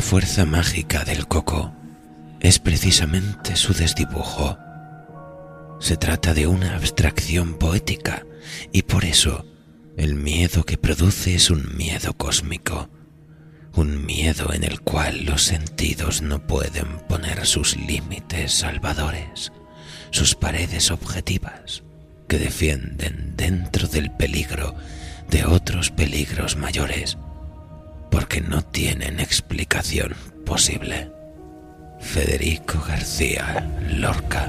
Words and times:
La 0.00 0.06
fuerza 0.06 0.46
mágica 0.46 1.04
del 1.04 1.28
coco 1.28 1.74
es 2.40 2.58
precisamente 2.58 3.54
su 3.54 3.74
desdibujo. 3.74 4.56
Se 5.78 5.98
trata 5.98 6.32
de 6.32 6.46
una 6.46 6.74
abstracción 6.74 7.58
poética 7.58 8.24
y 8.72 8.80
por 8.80 9.04
eso 9.04 9.44
el 9.98 10.14
miedo 10.14 10.64
que 10.64 10.78
produce 10.78 11.34
es 11.34 11.50
un 11.50 11.76
miedo 11.76 12.14
cósmico, 12.14 12.88
un 13.74 14.06
miedo 14.06 14.54
en 14.54 14.64
el 14.64 14.80
cual 14.80 15.26
los 15.26 15.42
sentidos 15.42 16.22
no 16.22 16.46
pueden 16.46 17.00
poner 17.06 17.44
sus 17.44 17.76
límites 17.76 18.54
salvadores, 18.54 19.52
sus 20.12 20.34
paredes 20.34 20.90
objetivas 20.90 21.82
que 22.26 22.38
defienden 22.38 23.34
dentro 23.36 23.86
del 23.86 24.10
peligro 24.10 24.74
de 25.28 25.44
otros 25.44 25.90
peligros 25.90 26.56
mayores 26.56 27.18
porque 28.10 28.40
no 28.40 28.62
tienen 28.62 29.20
explicación 29.20 30.14
posible. 30.44 31.10
Federico 32.00 32.82
García 32.86 33.68
Lorca. 33.88 34.48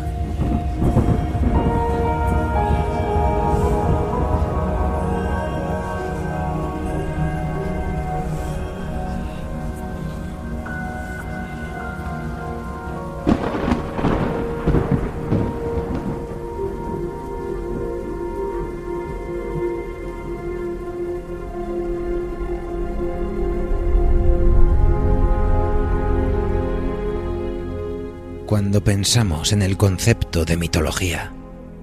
Cuando 28.51 28.83
pensamos 28.83 29.53
en 29.53 29.61
el 29.61 29.77
concepto 29.77 30.43
de 30.43 30.57
mitología, 30.57 31.31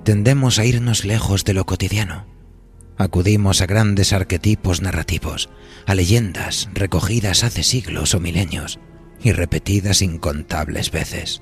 tendemos 0.04 0.58
a 0.58 0.66
irnos 0.66 1.06
lejos 1.06 1.46
de 1.46 1.54
lo 1.54 1.64
cotidiano. 1.64 2.26
Acudimos 2.98 3.62
a 3.62 3.66
grandes 3.66 4.12
arquetipos 4.12 4.82
narrativos, 4.82 5.48
a 5.86 5.94
leyendas 5.94 6.68
recogidas 6.74 7.42
hace 7.42 7.62
siglos 7.62 8.14
o 8.14 8.20
milenios 8.20 8.80
y 9.22 9.32
repetidas 9.32 10.02
incontables 10.02 10.90
veces. 10.90 11.40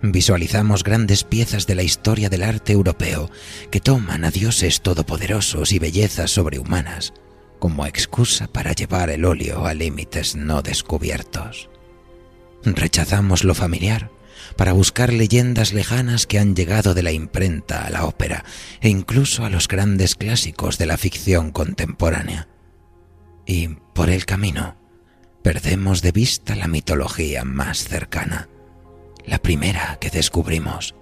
Visualizamos 0.00 0.84
grandes 0.84 1.24
piezas 1.24 1.66
de 1.66 1.74
la 1.74 1.82
historia 1.82 2.28
del 2.28 2.44
arte 2.44 2.72
europeo 2.72 3.32
que 3.72 3.80
toman 3.80 4.24
a 4.24 4.30
dioses 4.30 4.80
todopoderosos 4.80 5.72
y 5.72 5.80
bellezas 5.80 6.30
sobrehumanas 6.30 7.14
como 7.58 7.84
excusa 7.84 8.46
para 8.46 8.74
llevar 8.74 9.10
el 9.10 9.24
óleo 9.24 9.66
a 9.66 9.74
límites 9.74 10.36
no 10.36 10.62
descubiertos. 10.62 11.68
Rechazamos 12.64 13.44
lo 13.44 13.54
familiar 13.54 14.10
para 14.56 14.72
buscar 14.72 15.12
leyendas 15.12 15.72
lejanas 15.72 16.26
que 16.26 16.38
han 16.38 16.54
llegado 16.54 16.94
de 16.94 17.02
la 17.02 17.12
imprenta 17.12 17.84
a 17.84 17.90
la 17.90 18.04
ópera 18.04 18.44
e 18.80 18.88
incluso 18.88 19.44
a 19.44 19.50
los 19.50 19.68
grandes 19.68 20.14
clásicos 20.14 20.78
de 20.78 20.86
la 20.86 20.96
ficción 20.96 21.50
contemporánea. 21.50 22.48
Y 23.46 23.68
por 23.94 24.10
el 24.10 24.24
camino 24.24 24.76
perdemos 25.42 26.00
de 26.02 26.12
vista 26.12 26.54
la 26.54 26.68
mitología 26.68 27.44
más 27.44 27.84
cercana, 27.84 28.48
la 29.26 29.38
primera 29.38 29.98
que 30.00 30.10
descubrimos, 30.10 30.94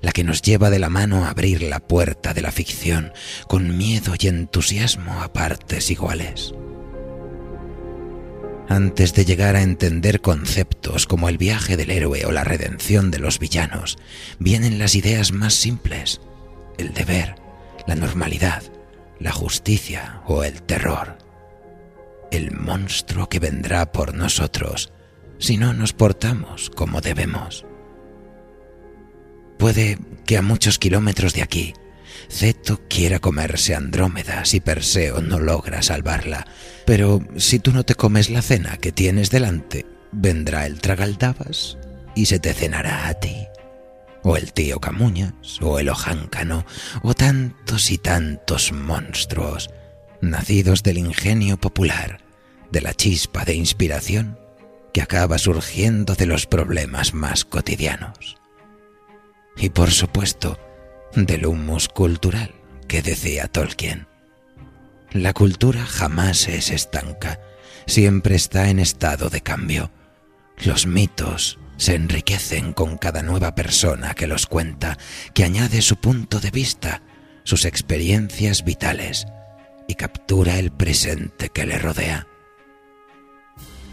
la 0.00 0.12
que 0.12 0.24
nos 0.24 0.40
lleva 0.40 0.70
de 0.70 0.78
la 0.78 0.88
mano 0.88 1.24
a 1.24 1.30
abrir 1.30 1.62
la 1.62 1.80
puerta 1.80 2.32
de 2.32 2.40
la 2.40 2.52
ficción 2.52 3.12
con 3.48 3.76
miedo 3.76 4.14
y 4.18 4.28
entusiasmo 4.28 5.22
a 5.22 5.32
partes 5.32 5.90
iguales. 5.90 6.54
Antes 8.72 9.12
de 9.12 9.26
llegar 9.26 9.54
a 9.54 9.60
entender 9.60 10.22
conceptos 10.22 11.06
como 11.06 11.28
el 11.28 11.36
viaje 11.36 11.76
del 11.76 11.90
héroe 11.90 12.24
o 12.24 12.32
la 12.32 12.42
redención 12.42 13.10
de 13.10 13.18
los 13.18 13.38
villanos, 13.38 13.98
vienen 14.38 14.78
las 14.78 14.94
ideas 14.94 15.30
más 15.30 15.52
simples, 15.52 16.22
el 16.78 16.94
deber, 16.94 17.34
la 17.86 17.96
normalidad, 17.96 18.62
la 19.20 19.30
justicia 19.30 20.22
o 20.24 20.42
el 20.42 20.62
terror. 20.62 21.18
El 22.30 22.52
monstruo 22.52 23.28
que 23.28 23.40
vendrá 23.40 23.92
por 23.92 24.14
nosotros 24.14 24.90
si 25.36 25.58
no 25.58 25.74
nos 25.74 25.92
portamos 25.92 26.70
como 26.70 27.02
debemos. 27.02 27.66
Puede 29.58 29.98
que 30.24 30.38
a 30.38 30.42
muchos 30.42 30.78
kilómetros 30.78 31.34
de 31.34 31.42
aquí 31.42 31.74
Ceto 32.28 32.80
quiera 32.88 33.18
comerse 33.18 33.74
Andrómeda 33.74 34.44
si 34.44 34.60
Perseo 34.60 35.20
no 35.20 35.38
logra 35.38 35.82
salvarla, 35.82 36.46
pero 36.84 37.20
si 37.36 37.58
tú 37.58 37.72
no 37.72 37.84
te 37.84 37.94
comes 37.94 38.30
la 38.30 38.42
cena 38.42 38.76
que 38.76 38.92
tienes 38.92 39.30
delante, 39.30 39.86
vendrá 40.12 40.66
el 40.66 40.80
tragaldabas 40.80 41.78
y 42.14 42.26
se 42.26 42.38
te 42.38 42.52
cenará 42.54 43.08
a 43.08 43.14
ti. 43.14 43.46
O 44.22 44.36
el 44.36 44.52
tío 44.52 44.80
Camuñas, 44.80 45.60
o 45.60 45.78
el 45.78 45.88
ojáncano, 45.88 46.64
o 47.02 47.14
tantos 47.14 47.90
y 47.90 47.98
tantos 47.98 48.72
monstruos, 48.72 49.70
nacidos 50.20 50.82
del 50.82 50.98
ingenio 50.98 51.58
popular, 51.58 52.20
de 52.70 52.80
la 52.80 52.94
chispa 52.94 53.44
de 53.44 53.54
inspiración 53.54 54.38
que 54.92 55.02
acaba 55.02 55.38
surgiendo 55.38 56.14
de 56.14 56.26
los 56.26 56.46
problemas 56.46 57.14
más 57.14 57.44
cotidianos. 57.44 58.36
Y 59.56 59.70
por 59.70 59.90
supuesto, 59.90 60.58
del 61.14 61.46
humus 61.46 61.88
cultural 61.88 62.54
que 62.88 63.02
decía 63.02 63.48
Tolkien. 63.48 64.06
La 65.12 65.32
cultura 65.32 65.84
jamás 65.84 66.48
es 66.48 66.70
estanca, 66.70 67.38
siempre 67.86 68.34
está 68.34 68.70
en 68.70 68.78
estado 68.78 69.28
de 69.28 69.42
cambio. 69.42 69.90
Los 70.64 70.86
mitos 70.86 71.58
se 71.76 71.94
enriquecen 71.94 72.72
con 72.72 72.96
cada 72.96 73.22
nueva 73.22 73.54
persona 73.54 74.14
que 74.14 74.26
los 74.26 74.46
cuenta, 74.46 74.96
que 75.34 75.44
añade 75.44 75.82
su 75.82 75.96
punto 75.96 76.40
de 76.40 76.50
vista, 76.50 77.02
sus 77.44 77.64
experiencias 77.64 78.64
vitales 78.64 79.26
y 79.88 79.94
captura 79.96 80.58
el 80.58 80.70
presente 80.70 81.50
que 81.50 81.66
le 81.66 81.78
rodea. 81.78 82.26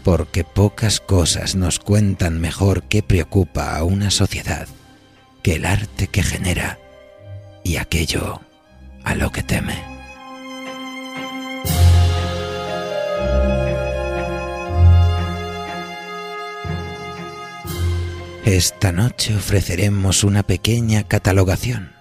Porque 0.04 0.44
pocas 0.44 1.00
cosas 1.00 1.54
nos 1.54 1.78
cuentan 1.78 2.40
mejor 2.40 2.84
qué 2.84 3.02
preocupa 3.02 3.76
a 3.76 3.84
una 3.84 4.10
sociedad 4.10 4.68
que 5.42 5.56
el 5.56 5.66
arte 5.66 6.06
que 6.06 6.22
genera 6.22 6.78
y 7.64 7.76
aquello 7.76 8.40
a 9.04 9.14
lo 9.14 9.30
que 9.30 9.42
teme. 9.42 9.90
Esta 18.44 18.90
noche 18.90 19.36
ofreceremos 19.36 20.24
una 20.24 20.42
pequeña 20.42 21.04
catalogación, 21.04 21.92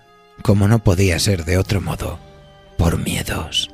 como 0.41 0.67
no 0.67 0.79
podía 0.79 1.19
ser 1.19 1.45
de 1.45 1.57
otro 1.57 1.79
modo, 1.79 2.19
por 2.77 2.97
miedos. 2.97 3.69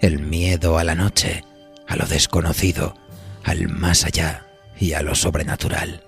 El 0.00 0.18
miedo 0.18 0.76
a 0.76 0.84
la 0.84 0.96
noche, 0.96 1.44
a 1.86 1.96
lo 1.96 2.06
desconocido, 2.06 2.96
al 3.44 3.68
más 3.68 4.04
allá 4.04 4.44
y 4.78 4.94
a 4.94 5.02
lo 5.02 5.14
sobrenatural. 5.14 6.02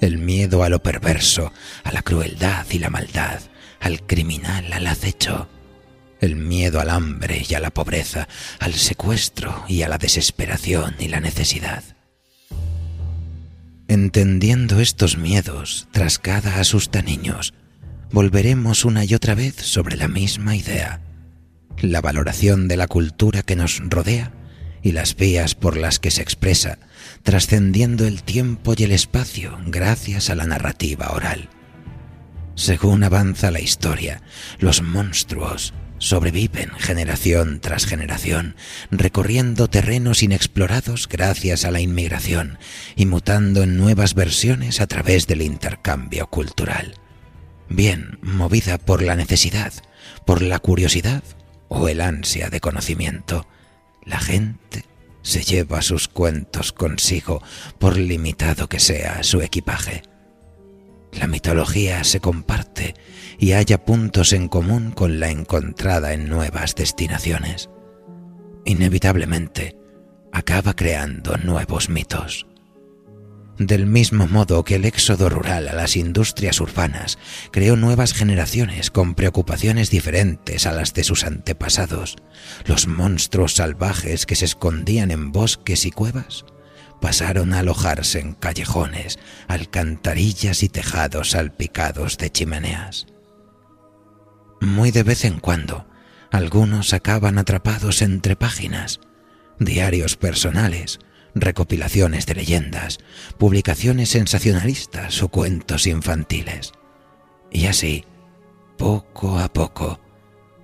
El 0.00 0.16
miedo 0.18 0.62
a 0.62 0.70
lo 0.70 0.82
perverso, 0.82 1.52
a 1.84 1.92
la 1.92 2.00
crueldad 2.00 2.64
y 2.70 2.78
la 2.78 2.88
maldad, 2.88 3.40
al 3.80 4.06
criminal, 4.06 4.72
al 4.72 4.86
acecho, 4.86 5.48
el 6.20 6.36
miedo 6.36 6.80
al 6.80 6.90
hambre 6.90 7.42
y 7.48 7.54
a 7.54 7.60
la 7.60 7.70
pobreza, 7.70 8.28
al 8.58 8.74
secuestro 8.74 9.64
y 9.68 9.82
a 9.82 9.88
la 9.88 9.98
desesperación 9.98 10.94
y 10.98 11.08
la 11.08 11.20
necesidad. 11.20 11.82
Entendiendo 13.88 14.80
estos 14.80 15.16
miedos 15.16 15.88
tras 15.90 16.18
cada 16.18 16.60
asusta 16.60 17.02
niños, 17.02 17.54
volveremos 18.12 18.84
una 18.84 19.04
y 19.04 19.14
otra 19.14 19.34
vez 19.34 19.56
sobre 19.56 19.96
la 19.96 20.06
misma 20.06 20.54
idea, 20.54 21.00
la 21.80 22.00
valoración 22.00 22.68
de 22.68 22.76
la 22.76 22.86
cultura 22.86 23.42
que 23.42 23.56
nos 23.56 23.80
rodea 23.80 24.32
y 24.82 24.92
las 24.92 25.16
vías 25.16 25.54
por 25.54 25.76
las 25.76 25.98
que 25.98 26.10
se 26.10 26.22
expresa, 26.22 26.78
trascendiendo 27.22 28.06
el 28.06 28.22
tiempo 28.22 28.74
y 28.76 28.84
el 28.84 28.92
espacio 28.92 29.58
gracias 29.66 30.30
a 30.30 30.34
la 30.34 30.46
narrativa 30.46 31.10
oral. 31.10 31.48
Según 32.54 33.04
avanza 33.04 33.50
la 33.50 33.60
historia, 33.60 34.22
los 34.58 34.82
monstruos 34.82 35.72
sobreviven 36.00 36.70
generación 36.78 37.60
tras 37.60 37.86
generación, 37.86 38.56
recorriendo 38.90 39.68
terrenos 39.68 40.22
inexplorados 40.22 41.08
gracias 41.08 41.64
a 41.64 41.70
la 41.70 41.80
inmigración 41.80 42.58
y 42.96 43.06
mutando 43.06 43.62
en 43.62 43.76
nuevas 43.76 44.14
versiones 44.14 44.80
a 44.80 44.86
través 44.86 45.26
del 45.26 45.42
intercambio 45.42 46.26
cultural. 46.28 46.94
Bien 47.68 48.18
movida 48.22 48.78
por 48.78 49.02
la 49.02 49.14
necesidad, 49.14 49.72
por 50.24 50.42
la 50.42 50.58
curiosidad 50.58 51.22
o 51.68 51.88
el 51.88 52.00
ansia 52.00 52.48
de 52.48 52.60
conocimiento, 52.60 53.46
la 54.04 54.18
gente 54.18 54.86
se 55.22 55.42
lleva 55.42 55.82
sus 55.82 56.08
cuentos 56.08 56.72
consigo 56.72 57.42
por 57.78 57.96
limitado 57.96 58.68
que 58.68 58.80
sea 58.80 59.22
su 59.22 59.42
equipaje. 59.42 60.02
La 61.12 61.26
mitología 61.26 62.04
se 62.04 62.20
comparte 62.20 62.94
y 63.38 63.52
haya 63.52 63.84
puntos 63.84 64.32
en 64.32 64.48
común 64.48 64.92
con 64.92 65.18
la 65.18 65.30
encontrada 65.30 66.12
en 66.12 66.28
nuevas 66.28 66.74
destinaciones. 66.74 67.68
Inevitablemente, 68.64 69.76
acaba 70.32 70.74
creando 70.74 71.36
nuevos 71.38 71.88
mitos. 71.88 72.46
Del 73.58 73.86
mismo 73.86 74.26
modo 74.26 74.64
que 74.64 74.76
el 74.76 74.86
éxodo 74.86 75.28
rural 75.28 75.68
a 75.68 75.74
las 75.74 75.96
industrias 75.96 76.60
urbanas 76.60 77.18
creó 77.50 77.76
nuevas 77.76 78.14
generaciones 78.14 78.90
con 78.90 79.14
preocupaciones 79.14 79.90
diferentes 79.90 80.66
a 80.66 80.72
las 80.72 80.94
de 80.94 81.04
sus 81.04 81.24
antepasados, 81.24 82.16
los 82.64 82.86
monstruos 82.86 83.56
salvajes 83.56 84.24
que 84.24 84.36
se 84.36 84.46
escondían 84.46 85.10
en 85.10 85.30
bosques 85.32 85.84
y 85.84 85.90
cuevas 85.90 86.46
pasaron 87.00 87.54
a 87.54 87.60
alojarse 87.60 88.20
en 88.20 88.34
callejones, 88.34 89.18
alcantarillas 89.48 90.62
y 90.62 90.68
tejados 90.68 91.30
salpicados 91.30 92.18
de 92.18 92.30
chimeneas. 92.30 93.06
Muy 94.60 94.90
de 94.90 95.02
vez 95.02 95.24
en 95.24 95.40
cuando, 95.40 95.86
algunos 96.30 96.92
acaban 96.92 97.38
atrapados 97.38 98.02
entre 98.02 98.36
páginas, 98.36 99.00
diarios 99.58 100.16
personales, 100.16 101.00
recopilaciones 101.34 102.26
de 102.26 102.34
leyendas, 102.34 102.98
publicaciones 103.38 104.10
sensacionalistas 104.10 105.22
o 105.22 105.28
cuentos 105.28 105.86
infantiles. 105.86 106.72
Y 107.50 107.66
así, 107.66 108.04
poco 108.76 109.38
a 109.38 109.52
poco, 109.52 110.00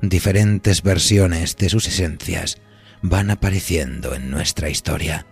diferentes 0.02 0.82
versiones 0.82 1.56
de 1.56 1.68
sus 1.68 1.88
esencias 1.88 2.58
van 3.02 3.30
apareciendo 3.30 4.14
en 4.14 4.30
nuestra 4.30 4.68
historia. 4.68 5.26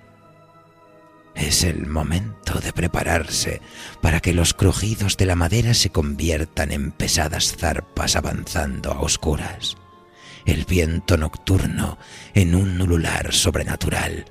Es 1.34 1.64
el 1.64 1.86
momento 1.86 2.60
de 2.60 2.72
prepararse 2.72 3.60
para 4.00 4.20
que 4.20 4.32
los 4.32 4.54
crujidos 4.54 5.16
de 5.16 5.26
la 5.26 5.34
madera 5.34 5.74
se 5.74 5.90
conviertan 5.90 6.70
en 6.72 6.92
pesadas 6.92 7.56
zarpas 7.56 8.16
avanzando 8.16 8.92
a 8.92 9.00
oscuras, 9.00 9.76
el 10.46 10.64
viento 10.64 11.16
nocturno 11.16 11.98
en 12.34 12.54
un 12.54 12.80
ulular 12.80 13.32
sobrenatural 13.32 14.26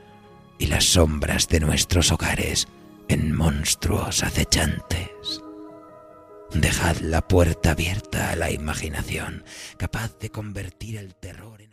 y 0.57 0.67
las 0.67 0.85
sombras 0.85 1.49
de 1.49 1.59
nuestros 1.59 2.11
hogares 2.11 2.67
en 3.09 3.35
monstruos 3.35 4.23
acechantes. 4.23 5.41
Dejad 6.53 6.97
la 6.97 7.27
puerta 7.27 7.71
abierta 7.71 8.29
a 8.29 8.35
la 8.35 8.51
imaginación, 8.51 9.43
capaz 9.77 10.17
de 10.19 10.29
convertir 10.29 10.97
el 10.97 11.15
terror 11.15 11.61
en... 11.61 11.72